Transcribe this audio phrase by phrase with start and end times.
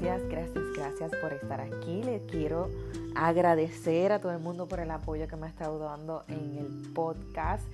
[0.00, 2.02] gracias, gracias, gracias por estar aquí.
[2.02, 2.70] Les quiero
[3.14, 6.92] agradecer a todo el mundo por el apoyo que me ha estado dando en el
[6.92, 7.64] podcast.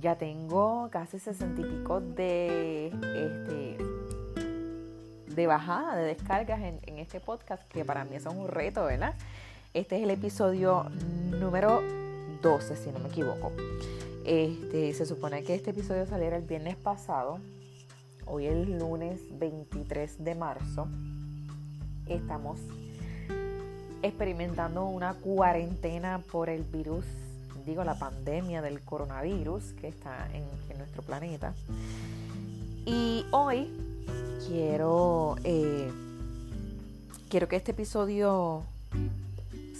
[0.00, 3.78] Ya tengo casi sesenta y pico de, este,
[5.34, 9.14] de bajada, de descargas en, este podcast, que para mí es un reto, ¿verdad?
[9.74, 10.86] Este es el episodio
[11.38, 11.82] número
[12.42, 13.52] 12, si no me equivoco.
[14.24, 17.38] Este, se supone que este episodio saliera el viernes pasado.
[18.26, 20.86] Hoy es lunes 23 de marzo.
[22.10, 22.58] Estamos
[24.02, 27.04] experimentando una cuarentena por el virus,
[27.64, 30.44] digo la pandemia del coronavirus que está en,
[30.76, 31.54] nuestro planeta.
[32.84, 33.70] Y hoy
[34.48, 35.92] quiero, eh,
[37.28, 38.64] quiero que este episodio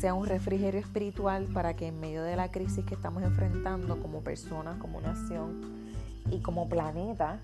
[0.00, 4.20] sea un refrigerio espiritual para que en medio de la crisis que estamos enfrentando como
[4.20, 5.60] personas, como nación
[6.30, 7.40] y como planeta,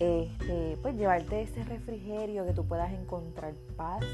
[0.00, 4.04] este, pues llevarte ese refrigerio, que tú puedas encontrar paz,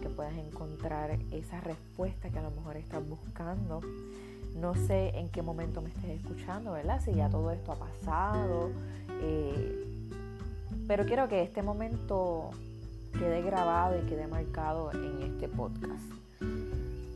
[0.00, 3.80] que puedas encontrar esa respuesta que a lo mejor estás buscando.
[4.56, 7.00] No sé en qué momento me estés escuchando, ¿verdad?
[7.02, 8.70] Si ya todo esto ha pasado.
[9.22, 9.86] Eh,
[10.86, 12.50] pero quiero que este momento
[13.12, 16.04] quede grabado y quede marcado en este podcast.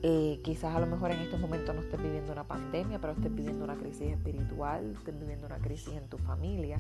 [0.02, 3.34] Eh, quizás a lo mejor en estos momentos no estés viviendo una pandemia, pero estés
[3.34, 6.78] viviendo una crisis espiritual, estés viviendo una crisis en tu familia.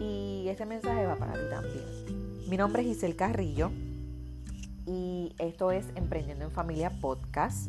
[0.00, 2.48] Y este mensaje va para ti también.
[2.48, 3.70] Mi nombre es Giselle Carrillo
[4.86, 7.68] y esto es Emprendiendo en Familia Podcast.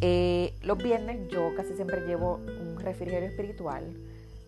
[0.00, 3.84] Eh, los viernes yo casi siempre llevo un refrigerio espiritual,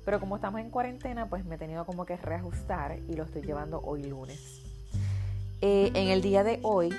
[0.05, 3.43] pero como estamos en cuarentena, pues me he tenido como que reajustar y lo estoy
[3.43, 4.63] llevando hoy lunes.
[5.61, 6.91] Eh, en el día de hoy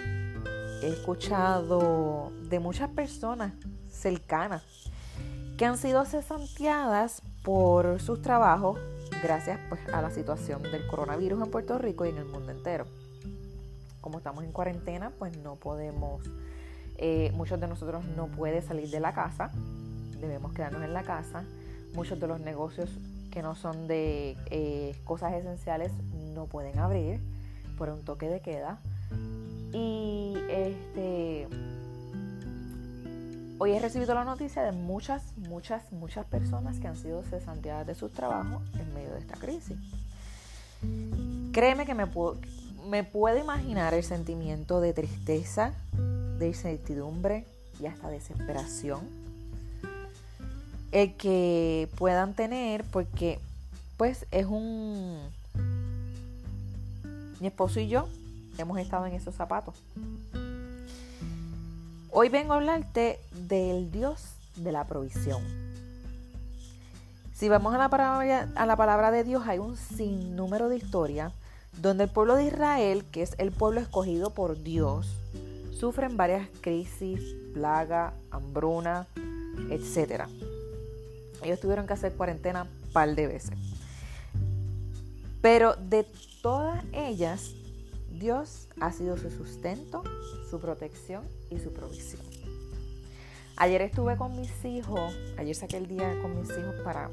[0.81, 3.53] he escuchado de muchas personas
[3.89, 4.63] cercanas
[5.57, 8.79] que han sido cesanteadas por sus trabajos
[9.23, 12.85] gracias pues, a la situación del coronavirus en Puerto Rico y en el mundo entero.
[14.01, 16.21] Como estamos en cuarentena, pues no podemos,
[16.97, 19.49] eh, muchos de nosotros no pueden salir de la casa,
[20.19, 21.45] debemos quedarnos en la casa.
[21.95, 22.89] Muchos de los negocios
[23.31, 25.91] que no son de eh, cosas esenciales
[26.33, 27.21] no pueden abrir
[27.77, 28.79] por un toque de queda.
[29.71, 31.47] Y este
[33.59, 37.95] hoy he recibido la noticia de muchas, muchas, muchas personas que han sido cesanteadas de
[37.95, 39.77] sus trabajos en medio de esta crisis.
[41.51, 42.37] Créeme que me puedo,
[42.89, 45.73] me puedo imaginar el sentimiento de tristeza,
[46.39, 47.45] de incertidumbre
[47.79, 49.01] y hasta desesperación
[50.93, 53.39] el que puedan tener porque
[53.97, 55.17] pues es un
[57.39, 58.07] mi esposo y yo
[58.57, 59.75] hemos estado en esos zapatos.
[62.15, 65.41] Hoy vengo a hablarte del Dios de la provisión.
[67.33, 71.33] Si vamos a la, palabra, a la palabra de Dios, hay un sinnúmero de historias
[71.81, 75.07] donde el pueblo de Israel, que es el pueblo escogido por Dios,
[75.71, 77.19] sufren varias crisis,
[77.55, 79.07] plaga, hambruna,
[79.71, 80.25] etc.
[81.41, 83.57] Ellos tuvieron que hacer cuarentena un par de veces.
[85.41, 86.05] Pero de
[86.43, 87.55] todas ellas,
[88.11, 90.03] Dios ha sido su sustento,
[90.51, 91.23] su protección
[91.55, 92.21] y su provisión.
[93.55, 97.09] Ayer estuve con mis hijos, ayer saqué el día con mis hijos para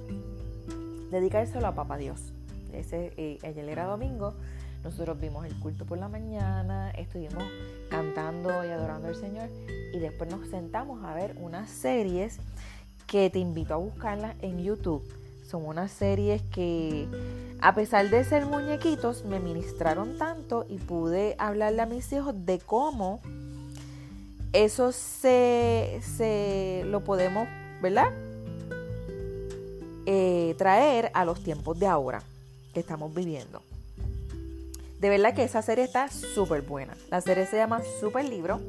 [1.10, 2.32] dedicárselo a Papá Dios.
[2.72, 4.34] Ese, ayer era domingo,
[4.82, 7.44] nosotros vimos el culto por la mañana, estuvimos
[7.90, 9.50] cantando y adorando al Señor
[9.92, 12.38] y después nos sentamos a ver unas series
[13.06, 15.02] que te invito a buscarlas en YouTube.
[15.44, 17.08] Son unas series que
[17.62, 22.58] a pesar de ser muñequitos, me ministraron tanto y pude hablarle a mis hijos de
[22.58, 23.20] cómo
[24.52, 27.48] eso se, se lo podemos,
[27.80, 28.12] ¿verdad?
[30.06, 32.22] Eh, traer a los tiempos de ahora
[32.74, 33.62] que estamos viviendo.
[34.98, 36.96] De verdad que esa serie está súper buena.
[37.10, 38.60] La serie se llama Super Libro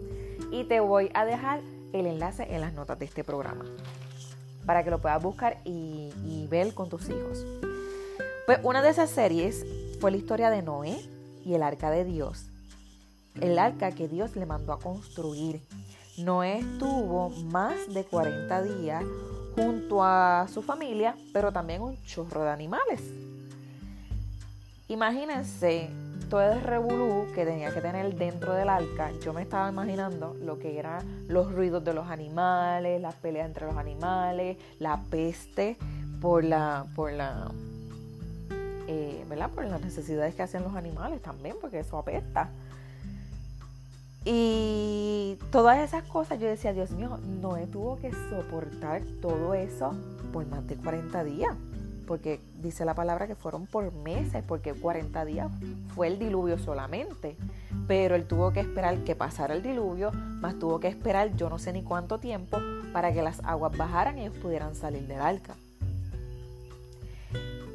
[0.51, 1.61] y te voy a dejar
[1.93, 3.65] el enlace en las notas de este programa
[4.65, 7.45] para que lo puedas buscar y, y ver con tus hijos.
[8.45, 9.65] Pues una de esas series
[9.99, 10.97] fue la historia de Noé
[11.43, 12.45] y el arca de Dios.
[13.39, 15.61] El arca que Dios le mandó a construir.
[16.17, 19.03] Noé estuvo más de 40 días
[19.55, 23.01] junto a su familia, pero también un chorro de animales.
[24.89, 25.89] Imagínense
[26.29, 29.11] todo el revolú que tenía que tener dentro del arca.
[29.23, 33.65] Yo me estaba imaginando lo que eran los ruidos de los animales, las peleas entre
[33.67, 35.77] los animales, la peste
[36.21, 37.51] por la, por la,
[38.87, 39.49] eh, ¿verdad?
[39.49, 42.49] Por las necesidades que hacen los animales también, porque eso apesta.
[44.23, 49.95] Y todas esas cosas, yo decía, Dios mío, Noé tuvo que soportar todo eso
[50.31, 51.55] por más de 40 días,
[52.05, 55.49] porque dice la palabra que fueron por meses, porque 40 días
[55.95, 57.35] fue el diluvio solamente,
[57.87, 61.57] pero él tuvo que esperar que pasara el diluvio, más tuvo que esperar yo no
[61.57, 62.59] sé ni cuánto tiempo
[62.93, 65.55] para que las aguas bajaran y ellos pudieran salir del arca.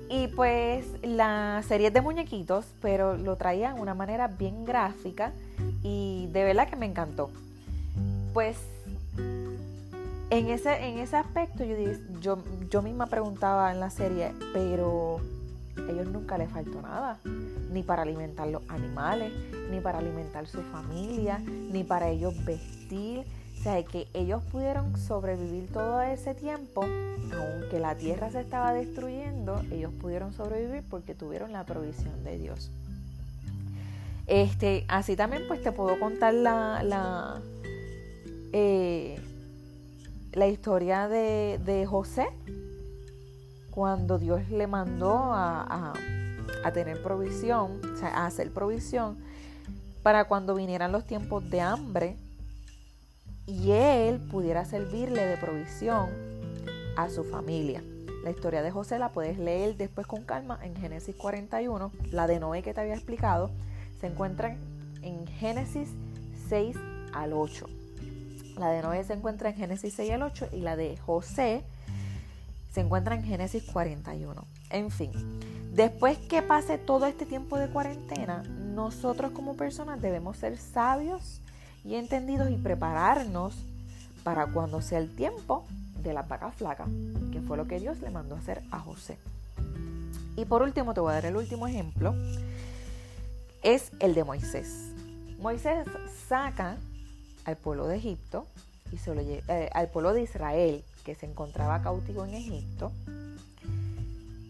[0.09, 5.33] Y pues la serie de muñequitos, pero lo traían de una manera bien gráfica
[5.83, 7.31] y de verdad que me encantó.
[8.33, 8.57] Pues
[10.31, 11.77] en ese, en ese aspecto yo,
[12.21, 12.39] yo,
[12.71, 15.21] yo misma preguntaba en la serie, pero
[15.89, 17.19] ellos nunca les faltó nada,
[17.71, 19.33] ni para alimentar los animales,
[19.71, 23.25] ni para alimentar su familia, ni para ellos vestir.
[23.59, 29.61] O sea, que ellos pudieron sobrevivir todo ese tiempo, aunque la tierra se estaba destruyendo,
[29.73, 32.71] ellos pudieron sobrevivir porque tuvieron la provisión de Dios.
[34.27, 37.41] Este, así también pues te puedo contar la, la
[38.53, 39.21] eh,
[40.37, 42.27] la historia de, José,
[43.71, 45.95] cuando Dios le mandó a,
[46.75, 49.17] tener provisión, o sea, a hacer provisión,
[50.03, 52.17] para cuando vinieran los tiempos de hambre
[53.47, 56.11] y él pudiera servirle de provisión
[56.97, 57.83] a su familia.
[58.25, 61.93] La historia de José la puedes leer después con calma en Génesis 41.
[62.11, 63.51] La de Noé que te había explicado
[64.01, 64.57] se encuentra
[65.03, 65.89] en Génesis
[66.49, 66.77] 6
[67.13, 67.67] al 8.
[68.59, 71.63] La de Noé se encuentra en Génesis 6 al 8 y la de José
[72.73, 74.45] se encuentra en Génesis 41.
[74.71, 75.13] En fin,
[75.73, 81.41] después que pase todo este tiempo de cuarentena, nosotros como personas debemos ser sabios
[81.87, 83.55] y entendidos y prepararnos
[84.25, 85.65] para cuando sea el tiempo
[86.03, 86.87] de la vaca flaca,
[87.33, 89.19] que fue lo que Dios le mandó hacer a José.
[90.37, 92.15] Y por último, te voy a dar el último ejemplo,
[93.63, 94.93] es el de Moisés.
[95.41, 95.87] Moisés
[96.29, 96.77] saca
[97.45, 98.47] al pueblo de Egipto
[98.93, 102.93] y se lo eh, al pueblo de Israel que se encontraba cautivo en Egipto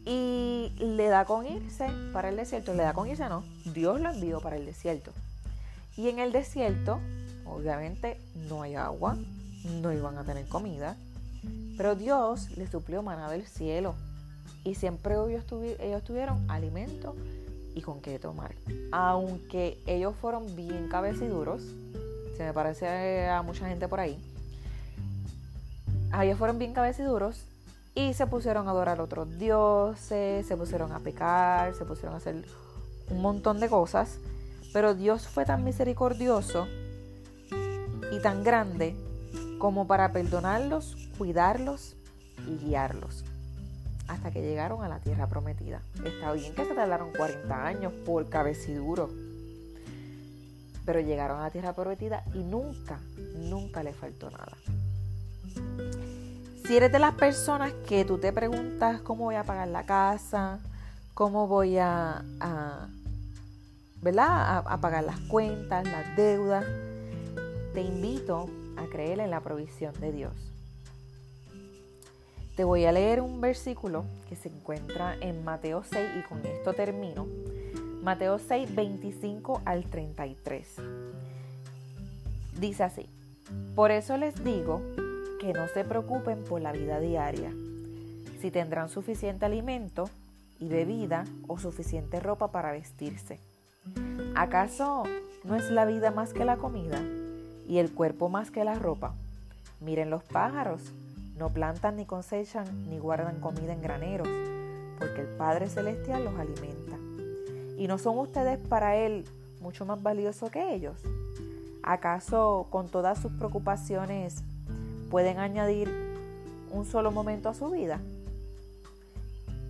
[0.06, 2.72] y le da con irse para el desierto.
[2.72, 3.44] Le da con irse, no.
[3.64, 5.12] Dios lo envió para el desierto.
[5.96, 7.00] Y en el desierto,
[7.48, 9.16] obviamente, no hay agua,
[9.82, 10.96] no iban a tener comida,
[11.76, 13.94] pero Dios les suplió maná del cielo.
[14.64, 15.44] Y siempre ellos,
[15.78, 17.14] ellos tuvieron alimento
[17.74, 18.54] y con qué tomar.
[18.90, 21.62] Aunque ellos fueron bien cabeciduros,
[22.36, 24.18] se me parece a mucha gente por ahí.
[26.20, 27.44] Ellos fueron bien cabeciduros
[27.94, 32.18] y se pusieron a adorar a otros dioses, se pusieron a pecar, se pusieron a
[32.18, 32.44] hacer
[33.10, 34.18] un montón de cosas.
[34.72, 36.66] Pero Dios fue tan misericordioso
[38.12, 38.96] y tan grande
[39.58, 41.96] como para perdonarlos, cuidarlos
[42.46, 43.24] y guiarlos
[44.08, 45.82] hasta que llegaron a la tierra prometida.
[46.04, 49.10] Está bien que se tardaron 40 años por cabeciduro
[50.86, 53.00] pero llegaron a la tierra prometida y nunca,
[53.34, 54.56] nunca le faltó nada.
[56.64, 60.60] Si eres de las personas que tú te preguntas cómo voy a pagar la casa,
[61.12, 62.22] cómo voy a,
[64.00, 64.62] ¿verdad?
[64.64, 66.64] A, pagar las cuentas, las deudas,
[67.76, 70.32] te invito a creer en la provisión de Dios.
[72.56, 76.72] Te voy a leer un versículo que se encuentra en Mateo 6 y con esto
[76.72, 77.26] termino
[78.02, 80.76] Mateo 6, 25 al 33.
[82.58, 83.10] Dice así,
[83.74, 84.80] por eso les digo
[85.38, 87.52] que no se preocupen por la vida diaria,
[88.40, 90.08] si tendrán suficiente alimento
[90.58, 93.38] y bebida o suficiente ropa para vestirse.
[94.34, 95.02] ¿Acaso
[95.44, 97.02] no es la vida más que la comida
[97.68, 99.14] y el cuerpo más que la ropa?
[99.80, 100.80] Miren los pájaros,
[101.38, 104.28] no plantan ni cosechan ni guardan comida en graneros,
[104.98, 106.96] porque el Padre Celestial los alimenta.
[107.76, 109.26] ¿Y no son ustedes para Él
[109.60, 110.96] mucho más valiosos que ellos?
[111.82, 114.42] ¿Acaso con todas sus preocupaciones
[115.10, 115.90] pueden añadir
[116.72, 118.00] un solo momento a su vida?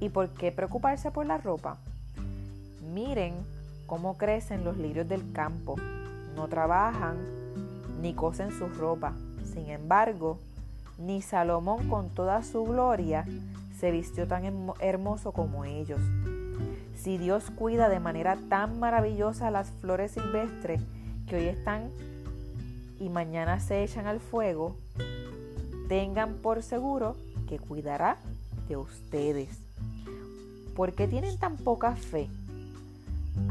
[0.01, 1.79] ¿Y por qué preocuparse por la ropa?
[2.95, 3.35] Miren
[3.87, 5.77] cómo crecen los lirios del campo.
[6.37, 7.17] No trabajan
[8.07, 9.15] ni cosen su ropa.
[9.53, 10.39] Sin embargo,
[10.97, 13.27] ni Salomón con toda su gloria
[13.81, 14.45] se vistió tan
[14.79, 16.01] hermoso como ellos.
[16.97, 20.81] Si Dios cuida de manera tan maravillosa las flores silvestres
[21.29, 21.91] que hoy están
[23.01, 24.77] y mañana se echan al fuego,
[25.89, 27.17] tengan por seguro
[27.49, 28.19] que cuidará
[28.69, 29.49] de ustedes.
[30.77, 32.29] porque tienen tan poca fe?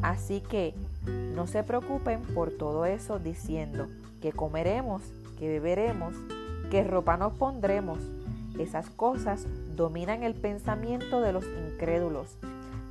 [0.04, 3.88] Así que no se preocupen por todo eso diciendo
[4.22, 5.02] que comeremos,
[5.40, 6.14] que beberemos,
[6.72, 8.00] que ropa nos pondremos.
[8.60, 9.46] Esas cosas
[9.76, 12.38] dominan el pensamiento de los incrédulos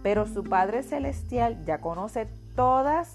[0.04, 3.14] pero su Padre Celestial ya conoce todas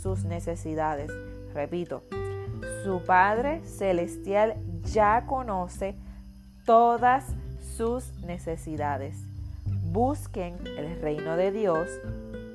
[0.00, 1.10] sus necesidades.
[1.54, 2.02] Repito,
[2.84, 5.96] su Padre Celestial ya conoce
[6.66, 7.24] todas
[7.76, 9.16] sus necesidades.
[9.92, 11.88] busquen el reino de Dios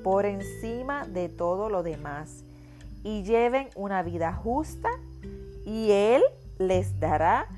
[0.02, 2.44] por encima de todo lo demás
[3.04, 4.88] y lleven una vida justa
[5.64, 6.22] y Él
[6.58, 7.48] les dará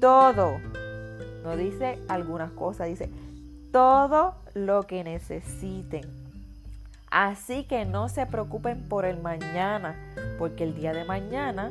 [0.00, 0.58] todo.
[1.42, 3.10] No dice algunas cosas, dice
[3.72, 6.02] todo lo que necesiten.
[7.10, 9.96] Así que no se preocupen por el mañana,
[10.38, 11.70] porque el día de mañana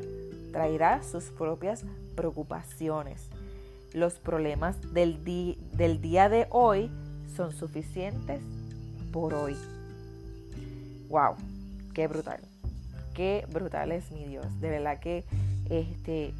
[0.52, 1.84] traerá sus propias
[2.16, 3.28] preocupaciones.
[3.94, 6.92] Los problemas del, del día de hoy
[7.36, 8.42] son suficientes
[9.12, 9.56] por hoy.
[11.10, 11.36] ¡Wow!
[11.94, 12.40] ¡Qué brutal!
[13.14, 14.46] ¡Qué brutal es mi Dios!
[14.62, 15.26] De verdad que
[15.70, 16.34] este,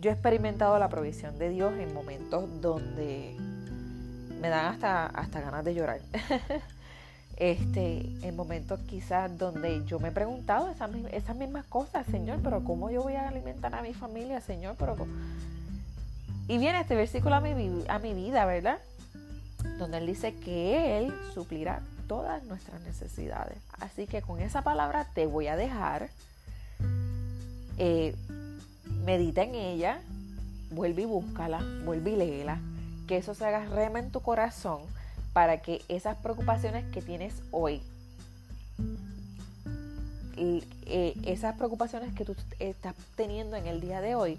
[0.00, 3.36] yo he experimentado la provisión de Dios en momentos donde
[4.40, 6.00] me dan hasta, hasta ganas de llorar.
[7.36, 12.64] este, en momentos quizás donde yo me he preguntado esas, esas mismas cosas, Señor, pero
[12.64, 14.76] ¿cómo yo voy a alimentar a mi familia, Señor?
[14.78, 14.96] Pero
[16.48, 18.78] y viene este versículo a a mi vida, ¿verdad?
[19.78, 23.58] Donde Él dice que Él suplirá todas nuestras necesidades.
[23.78, 26.10] Así que con esa palabra te voy a dejar.
[27.76, 28.16] Eh,
[29.04, 30.00] medita en ella,
[30.70, 32.58] vuelve y búscala, vuelve y léela,
[33.06, 34.82] que eso se haga rema en tu corazón
[35.32, 37.80] para que esas preocupaciones que tienes hoy,
[40.36, 44.38] eh, esas preocupaciones que tú estás teniendo en el día de hoy,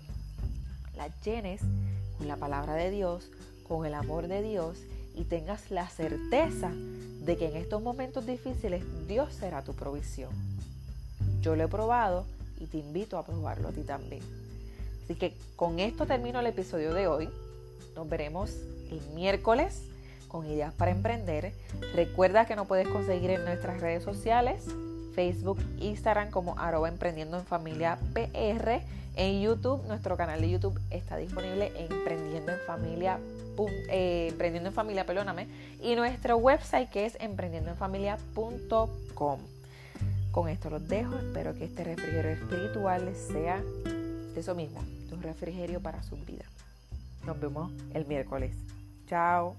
[0.98, 1.62] las llenes
[2.18, 3.30] con la palabra de Dios,
[3.68, 4.78] con el amor de Dios
[5.20, 10.32] y tengas la certeza de que en estos momentos difíciles Dios será tu provisión.
[11.42, 12.26] Yo lo he probado
[12.58, 14.22] y te invito a probarlo a ti también.
[15.04, 17.30] Así que con esto termino el episodio de hoy.
[17.96, 18.52] Nos veremos
[18.92, 19.82] el miércoles
[20.30, 21.54] con ideas para emprender.
[21.94, 24.64] Recuerda que nos puedes conseguir en nuestras redes sociales,
[25.16, 28.82] Facebook, Instagram como arroba emprendiendo en familia PR.
[29.20, 33.20] En YouTube, nuestro canal de YouTube está disponible en emprendiendo en familia,
[33.90, 35.46] eh, emprendiendo en familia, perdóname,
[35.84, 39.40] y nuestro website que es emprendiendoenfamilia.com.
[40.32, 43.62] Con esto los dejo, espero que este refrigerio espiritual sea
[44.38, 46.46] eso mismo, un refrigerio para su vida.
[47.26, 48.56] Nos vemos el miércoles.
[49.06, 49.58] Chao.